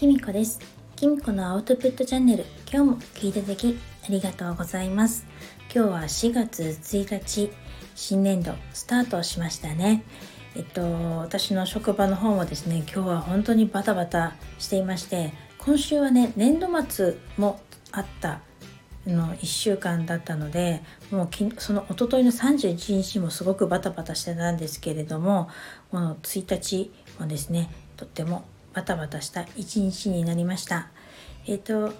[0.00, 0.58] きみこです。
[0.96, 2.46] きみこのアウトプットチャンネル。
[2.72, 5.26] 今日も聞いていただきありがとうございます。
[5.64, 7.52] 今日は4月1日
[7.94, 10.02] 新年度スタートしましたね。
[10.56, 10.80] えっと
[11.18, 17.60] 私の職場の方もですね今日は本当にバタバタしていまして今週はね年度末も
[17.92, 18.40] あった
[19.06, 20.80] の1週間だったので
[21.10, 25.50] もうきその一昨日の31日もすごくバタバタしてたんですけれども
[25.90, 30.88] この1日もですねとってもバタバタした一日になりました。
[31.46, 31.92] えっ、と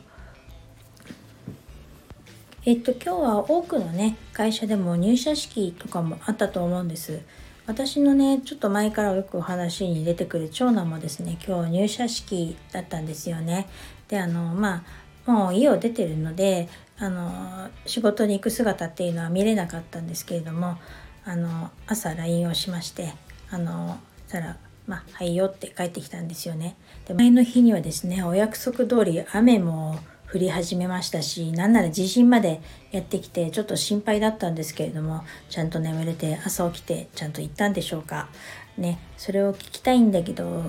[2.65, 7.20] えっ、と今日は多くのね会社でも入社式とかもあったと思うんです。
[7.66, 13.68] 私のねちょっと前からよくお話に出てくる長男もですね今日入社式だったんですよね。
[14.09, 14.84] であのま
[15.27, 16.68] あもう家を出てるので
[16.98, 20.79] あの仕事に行く姿っていうのは見れなかったんですけれども
[21.24, 23.15] あの朝 LINE をしまして
[23.51, 24.57] あのそしたら
[24.91, 26.74] 「まあ、はいよ」って帰ってきたんですよね。
[27.07, 30.01] で前の日にはですねお約束通り雨も
[30.32, 32.60] 降り始めましたしなんなら地震まで
[32.91, 38.29] やってきてちょっと心配だったんですけれどもちゃんと眠れて朝起きてちゃんと行ったんでしょうか
[38.79, 40.63] ねそれを聞きたいんだけど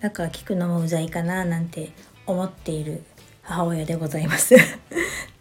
[0.00, 1.90] なんか聞くのもうざいかななんて
[2.26, 3.04] 思っている
[3.42, 4.56] 母親でございます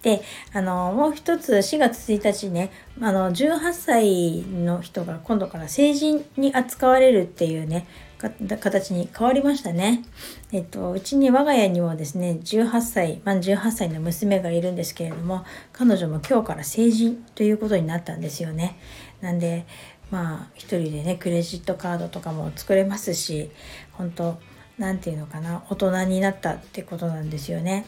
[0.04, 0.22] で
[0.54, 7.88] あのもう一つ4月1日ねあの18歳の人が今度から成人に扱われるっていうね
[8.59, 10.02] 形に変わりましたね。
[10.54, 18.78] えっと、うちに我が家にもですね18歳満18歳の娘がいるんですけれども彼女も今日から成人ということになったんですよね。
[19.22, 19.66] なんで
[20.12, 23.50] まあ一人でねクレジットカードとかも作れますし
[23.94, 24.38] 本当
[24.78, 27.86] 何て言うのかな大人になったってことなんですよね。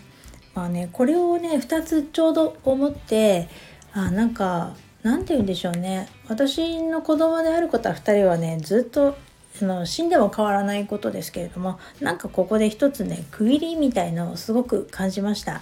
[0.56, 3.48] まあねこれをね2つちょうど思って
[3.94, 6.10] あなんか何て言うんでしょうね。
[6.28, 9.16] 私の子供であることは2人はねずっと
[9.62, 15.62] あの死んでも変わらないことですけれどもなんかここで一つね区切りみたいのをすごく感じました。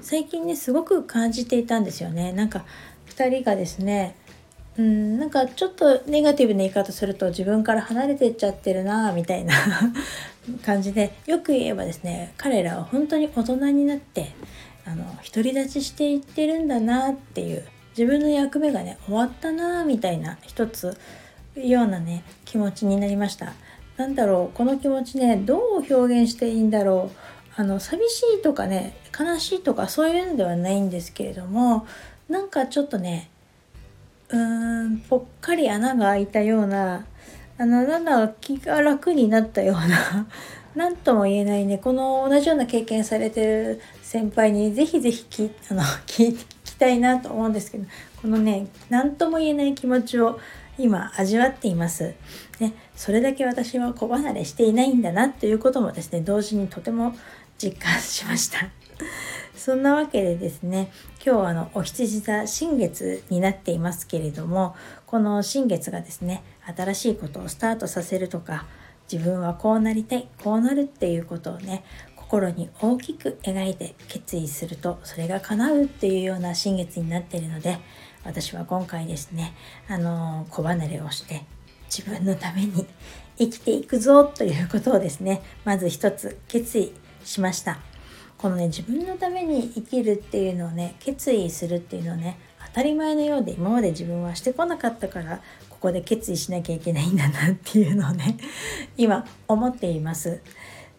[0.00, 2.32] 最近ねすごく感じていたんですよね。
[2.32, 2.64] なんか
[3.08, 4.16] 2人がですね
[4.78, 9.54] うんなんかちょっとネガティブな言い方すると自分から離れてっちゃってるなみたいな
[10.64, 14.30] 感じでよく言えばですね彼らは本当に大人になって
[14.86, 17.64] あの独り立ちしていってるんだなっていう
[17.96, 20.96] 自分の役目がね終わったなみたいな一つ
[21.54, 23.52] ようなね気持ちになりました。
[23.98, 31.86] なんだろうこの気持ちねどう表現していいんだろうあの寂しいとかね悲しいとかそういうのではないんですけれども
[32.28, 33.28] なんかちょっとね
[34.32, 37.06] うーんぽっかり穴が開いたような
[37.58, 40.26] あのなんだ気が楽になったような
[40.74, 47.84] 何とも言えないねこの同じような経験されてる先輩にぜひぜひきあの 聞きたいなと思うんですけど
[48.20, 50.40] このね何とも言えない気持ちを
[50.78, 52.14] 今味わっています。
[52.58, 57.14] ね、それだけ私は子離れしていないんだなということもですね同時にとても
[57.58, 58.68] 実感しました。
[59.54, 60.90] そんなわけでですね
[61.24, 64.74] 今日はあのお羊座新月になっていますけれども
[65.06, 66.42] この新月がですね
[66.76, 68.66] 新しいことをスタートさせるとか
[69.12, 71.84] 自分はこうなりたいこうなるっていうことをね
[72.16, 77.78] 心に大きく描いて決意するとそれが叶うっていうような新月になっているので
[78.24, 79.54] 私は今回ですね
[79.88, 81.44] あの子離れをして
[81.94, 82.86] 自分のために
[83.36, 86.92] 生きていくぞということをですねまず一つ決意
[87.22, 87.91] しました。
[88.42, 98.36] このね自分のために生きるっていうのをね決意するっていうのをね当たり前のようで今まで自分はしてこなかったからここで決意しなきゃいけないんだなっていうのをね
[98.98, 100.40] 今思っています。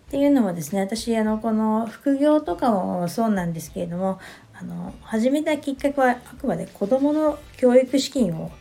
[0.08, 4.20] っていうのもですね私あのこの副業とかもそうなんですけれども
[4.54, 8.52] あの始めたきっかけはあくまで子どもの教育資金を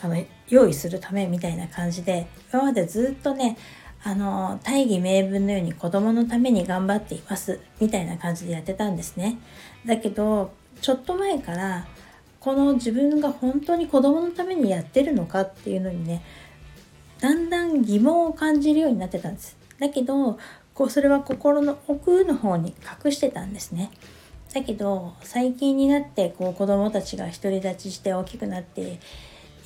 [0.00, 0.16] あの
[0.48, 3.58] 用意するためみたいな感じで今までずっとね
[4.04, 9.38] あの大義名分のように子どものために頑張っていますみたいな感じでやってたんですね。
[9.86, 11.86] だけどちょっと前から
[12.40, 16.24] この自分が本当に子供のためにやってるのかっていうのにね
[17.20, 20.38] だんだん疑問を感じるようになってたんですだけど
[20.74, 23.92] こうそれは心の奥の方に隠してたんですね
[24.52, 28.98] だけど最近になってこう子供たちが独り立ちして大きくなって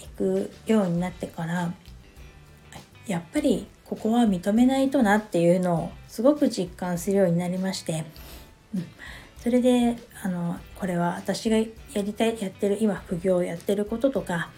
[0.02, 1.72] いくようになってから
[3.06, 8.04] やっぱりここは認めないとなっていうのをすごく実感するようになりまして、
[8.74, 8.86] うん、
[9.38, 14.50] それであのこれは私がやりたいやってる今副業をやってることとか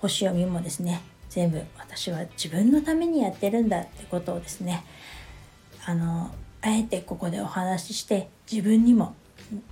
[0.00, 4.84] 星読みもですね全部私は自分のためにやってるんだってことをですね
[5.86, 6.30] あの
[6.60, 9.14] あえてここでお話しして自分にも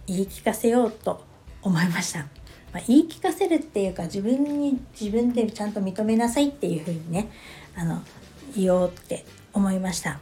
[0.07, 1.25] 言い聞かせようと
[1.63, 2.27] 思いました。
[2.73, 7.31] まあ、言い聞かせるっていうか自分に自分でちゃんと認めなさいっていうふうにね
[7.77, 8.03] あの
[8.57, 10.21] 言おうって思いました。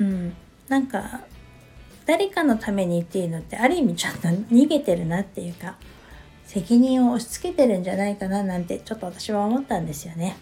[0.00, 0.34] うん、
[0.68, 1.22] なんか
[2.06, 5.76] 誰かのためにっていうのってある意味ちょっと逃げてるなっていうか
[6.44, 10.36] 責任を押し付けてるんじゃないかななんてちょっと私は思ったんですよね。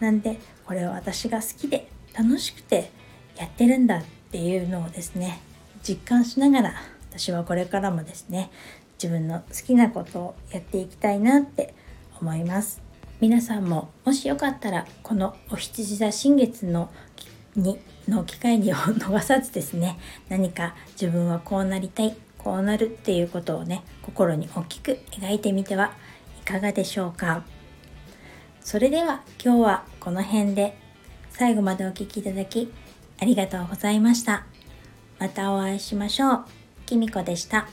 [0.00, 2.90] なんでこれは私が好きで楽しくて
[3.36, 5.40] やってるんだっていうのをですね
[5.86, 6.74] 実感しながら
[7.10, 8.50] 私はこれからもですね
[9.02, 11.74] 自分の好きなことをやっていきたいなって
[12.20, 12.80] 思います
[13.20, 16.90] 皆さんももしよかったらこのお羊座新月の
[17.56, 17.78] に
[18.08, 25.92] の機会にを逃さずですね 何か自分はこうなりたいこうなるっていうことをね心に大きく描いてみては
[26.42, 27.44] いかがでしょうか
[28.60, 30.76] それでは今日はこの辺で
[31.30, 32.70] 最後までお聴きいただき
[33.20, 34.44] ありがとうございました。
[35.18, 36.44] またお会いしましょう。
[36.86, 37.66] きみこでした。